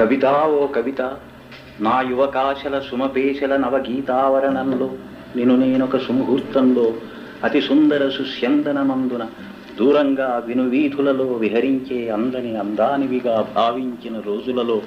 [0.00, 1.02] కవిత ఓ కవిత
[1.80, 4.88] నా యువకాశల సుమపేశల నవగీతావరణంలో
[5.36, 6.86] నేను నేనొక సుముహూర్తంలో
[7.44, 9.24] అతి సుందర సుస్యందనమందున
[9.78, 14.78] దూరంగా వినువీధులలో విహరించే అందని అందానివిగా భావించిన రోజులలో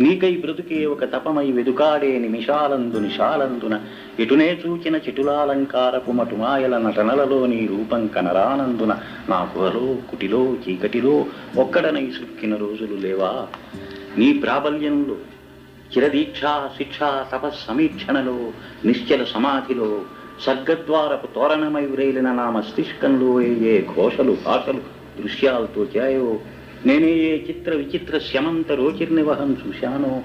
[0.00, 3.74] నీకై బ్రతుకే ఒక తపమై వెదుకాడే నిమిషాలందు నిషాలందున
[4.18, 8.92] ఇటునే చూచిన చిటులాలంకారపు మటుమాయల నటనలలో నీ రూపం కనరానందున
[9.28, 11.14] నా గుహలో కుటిలో చీకటిలో
[11.58, 13.46] ఒక్కడనై సుక్కిన రోజులు లేవా?
[14.18, 15.16] నీ ప్రాబల్యంలో
[15.96, 16.98] చిరదీక్షా శిక్ష
[17.32, 18.36] తపస్సమీక్షణలో
[18.84, 19.88] నిశ్చల సమాధిలో
[20.44, 24.82] సర్గద్వారపు తోరణమై వ్రేలిన నా మస్తిష్కంలో ఏ ఏ ఘోషలు భాషలు
[25.22, 26.28] దృశ్యాలతో చేయో
[26.86, 30.22] నేనే ఏ చిత్ర విచిత్ర శమంత రోచిర్నివహం చూశానో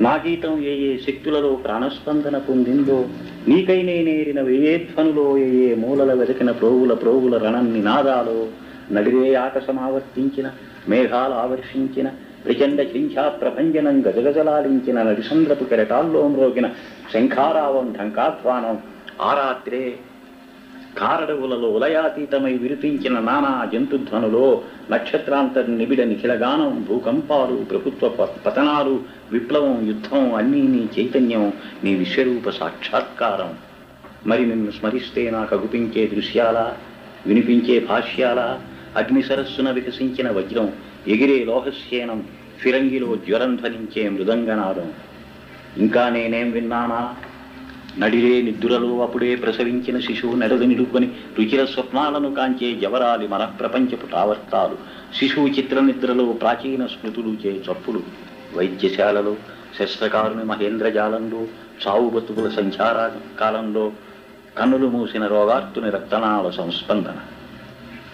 [0.00, 3.06] నా గీతం ఏ ఏ శక్తులలో ప్రాణస్పందన పొందిందో?
[3.48, 8.46] నీకై నేనేరిన వేయేధ్వనులో ఏ ఏ మూలల వెతికిన ప్రోగుల ప్రోగుల రణం నినాదాలో
[8.92, 10.50] నడిరే ఆకసమావర్తించిన
[10.88, 12.08] మేఘాలు ఆవర్షించిన
[12.44, 16.66] ప్రచండ చింఛా ప్రభంజనం గజగజలాలించిన నడిసంద్రపు కెరటాల్లో మ్రోగిన
[17.14, 18.78] శంఖారావం ఢంకాధ్వానం.
[19.20, 19.96] ఆ రాత్రే
[20.98, 28.08] కారడవులలో ఉలయాతీతమై విరిపించిన నానా జంతుధ్వనులో నక్షత్రాంతర్ నిబిడ నిఖిలగానం భూకంపాలు ప్రభుత్వ
[28.46, 31.52] పతనాలు విప్లవం యుద్ధం అన్నీ నీ చైతన్యం
[31.84, 33.54] నీ విశ్వరూప సాక్షాత్కారం.
[34.26, 36.72] మరి నిన్ను స్మరిస్తే నాకు అగుపించే దృశ్యాల
[37.26, 38.60] వినిపించే భాష్యాల
[38.96, 40.72] అగ్ని సరస్సున వికసించిన వజ్రం
[41.08, 42.24] ఎగిరే లోహస్యేనం
[42.58, 44.92] ఫిరంగిలో జ్వరం ధ్వనించే మృదంగనాదం.
[45.76, 47.14] ఇంకా నేనేం విన్నానా?
[47.98, 54.76] నడిరే నిద్దురలో అప్పుడే ప్రసవించిన శిశువు నెడదు నిలుపుకొని రుచిర స్వప్నాలను కాంచే జవరాలి మన ప్రపంచపు టావర్తాలు
[55.18, 58.02] శిశువు చిత్ర నిద్రలో ప్రాచీన స్మృతులు చే చప్పులు.
[58.56, 59.36] వైద్యశాలలో
[59.78, 61.46] శస్త్రకారుని మహేంద్రజాలంలో
[61.86, 63.92] చావు బతుకుల సంచార కాలంలో
[64.58, 67.16] కన్నులు మూసిన రోగార్తుని రక్తనాళ సంస్పందన.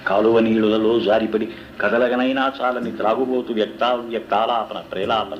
[0.06, 1.48] కాలువ నీళ్ళలో జారిపడి
[1.80, 5.38] కదలగనైనా చాలని త్రాగుబోతు వ్యక్తా వ్యక్తాలాపన ప్రేలాపన.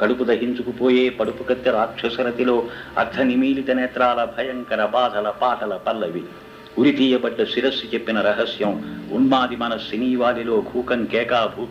[0.00, 2.64] కడుపు దహించుకుపోయే పడుపు కత్తె రాక్షసరతిలో
[2.98, 6.22] అర్ధ నిమీలిత నేత్రాల భయంకర బాధల పాటల పల్లవి.
[6.78, 11.66] ఉరి తీయబడ్డ శిరస్సు చెప్పిన రహస్యం ఉన్మాది మన సినీవాదిలో కూకం కేకా భూ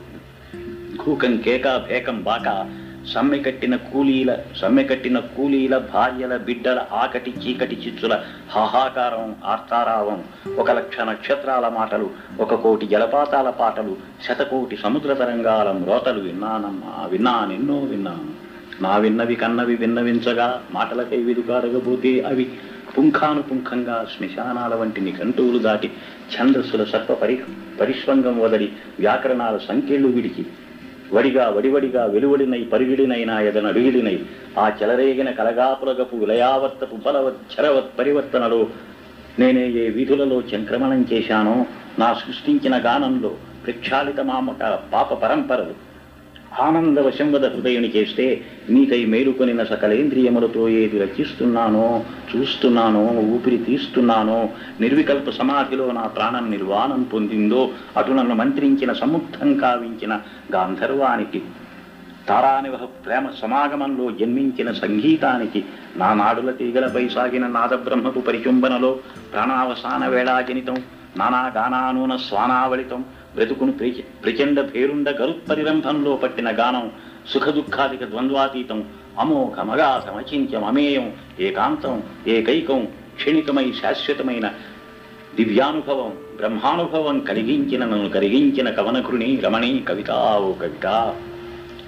[1.03, 8.13] కూకం కేకా భేకం బాకా సమ్మె కట్టిన కూలీల సమ్మె కట్టిన కూలీల భార్యల బిడ్డల ఆకటి చీకటి చిచ్చుల
[8.51, 10.19] హాహాకారం ఆర్తారావం
[10.59, 12.09] ఒక లక్ష నక్షత్రాల మాటలు
[12.39, 13.97] ఒక కోటి జలపాతాల పాటలు
[14.27, 18.33] శతకోటి సముద్ర తరంగాల మ్రోతలు విన్నానమ్మా విన్నానెన్నో విన్నాను.
[18.81, 22.45] నా విన్నవి కన్నవి విన్నవించగా మాటలకై విదుకారగబోతే అవి
[22.97, 25.91] పుంఖానుపుంఖంగా శ్మశానాల వంటి నిఘంటువులు దాటి
[26.35, 27.35] ఛందస్సుల సర్వ పరి
[27.81, 28.67] పరిశ్రంగం వదలి
[28.99, 30.45] వ్యాకరణాల సంఖ్యలు విడిచి
[31.13, 34.17] వడిగా వడివడిగా వెలువడినై పరుగిడినైనా ఎదనడుగిడినై
[34.57, 38.67] ఆ చెలరేగిన కలగాపులగపు విలయావర్తపు బలవత్ చరవత్ పరివర్తనలో
[39.39, 41.65] నేనే ఏ వీధులలో చంక్రమణం చేశానో
[41.99, 43.31] నా సృష్టించిన గానంలో
[43.65, 45.90] ప్రక్షాళిత మామక పాప పరంపరలు.
[46.59, 48.25] ఆనందవశంవద హృదయుని చేస్తే
[48.69, 51.85] మీకై మేలుకొనిన సకలేంద్రియములతో ఏది రచిస్తున్నానో
[52.31, 53.03] చూస్తున్నానో
[53.35, 54.39] ఊపిరి తీస్తున్నానో
[54.81, 57.61] నిర్వికల్ప సమాధిలో నా ప్రాణం నిర్వాణం పొందిందో
[57.97, 60.13] అటు నన్ను మంత్రించిన సముద్ధం కావించిన
[60.55, 61.41] గాంధర్వానికి
[62.27, 65.61] తారానివహ ప్రేమ సమాగమంలో జన్మించిన సంగీతానికి
[65.97, 68.91] నా నాడుల తీగలపై సాగిన నాదబ్రహ్మపు పరిచుంబనలో
[69.33, 70.77] ప్రాణావసాన వేళాజనితం
[71.17, 73.01] నానా గానానూన స్వానావళితం
[73.35, 76.85] బ్రతుకును ప్రిచ- ప్రచండ భేరుండ గరుత్పరిరంభంలో పట్టిన గానం
[77.33, 78.79] సుఖ దుఃఖాధిక ద్వంద్వాతీతం
[79.19, 81.05] అమోఘమగాధమచింత్యం అమేయం
[81.39, 81.95] ఏకాంతం
[82.27, 82.81] ఏకైకం
[83.15, 84.45] క్షణికమై శాశ్వతమైన
[85.35, 90.87] దివ్యానుభవం బ్రహ్మానుభవం కలిగించిన నన్ను కరిగించిన కవనకృణి రమణి కవిత ఓ కవిత.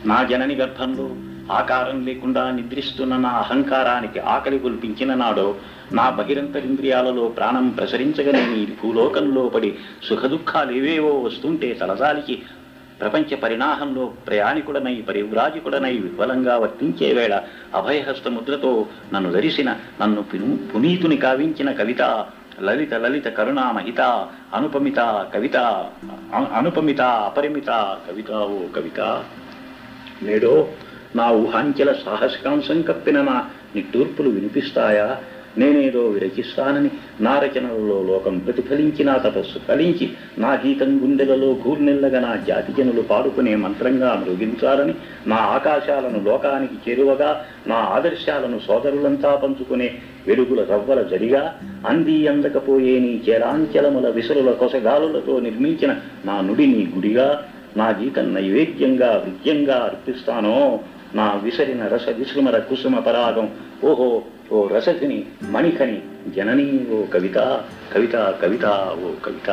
[0.06, 1.08] నా జనని గర్భంలో
[1.52, 5.48] ఆకారం లేకుండా నిద్రిస్తున్న నా అహంకారానికి ఆకలి కుల్పించిన నాడో
[5.92, 8.44] నా బహిరంతరింద్రియాలలో ప్రాణం ప్రసరించగనే
[8.82, 9.72] భూలోకంలో పడి
[10.08, 12.36] సుఖదుఖాలేవేవో వస్తుంటే తలజాలికి
[13.00, 17.34] ప్రపంచ పరిణాహంలో ప్రయాణికుడనై పరివ్రాజకుడనై విఫలంగా వర్తించే వేళ
[17.74, 18.72] అభయహస్త ముద్రతో
[19.14, 19.70] నన్ను ధరిసిన
[20.02, 20.22] నన్ను
[20.74, 22.02] పునీతుని కావించిన కవిత
[22.62, 24.02] లలిత లలిత కరుణా మహిత
[24.54, 25.00] అనుపమిత
[25.36, 25.58] కవిత
[26.54, 27.70] అనుపమిత అపరిమిత
[28.08, 29.00] కవిత ఓ కవిత.
[30.24, 30.54] నేడో
[31.16, 33.36] నా ఊహాంచెల సాహసికాంశం కప్పిన నా
[33.76, 35.08] నిట్టూర్పులు వినిపిస్తాయా?
[35.58, 36.90] నేనేదో విరచిస్తానని
[37.20, 40.06] నా రచనలలో లోకం ప్రతిఫలించి నా తపస్సు ఫలించి
[40.38, 44.96] నా గీతం గుండెలలో కూర్నెల్లగా నా జాతి జనులు పాడుకునే మంత్రంగా మృగించాలని
[45.28, 47.30] నా ఆకాశాలను లోకానికి చేరువగా
[47.68, 49.90] నా ఆదర్శాలను సోదరులంతా పంచుకునే
[50.28, 51.44] వెలుగుల రవ్వల జరిగా
[51.86, 55.92] అంది అందకపోయే నీ చేరాంచలముల విసురుల కొసగాలులతో నిర్మించిన
[56.26, 57.28] నా నుడి నీ గుడిగా
[57.78, 60.58] నా గీతం నైవేద్యంగా విద్యంగా అర్పిస్తానో
[61.14, 63.48] నా విసరిన రస విశ్రుమర కుసుమ పరాగం
[63.84, 64.10] ఓహో
[64.52, 65.20] ఓ రసఖిని
[65.52, 65.98] మణిఖని
[66.36, 67.40] జననీ ఓ కవిత
[67.94, 68.66] కవిత కవిత
[69.02, 69.50] ఓ కవిత